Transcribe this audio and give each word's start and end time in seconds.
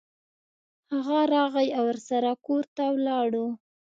هغه 0.93 1.19
راغی 1.35 1.67
او 1.77 1.85
ورسره 1.89 2.31
کور 2.45 2.63
ته 2.75 2.83
ولاړو. 2.95 3.47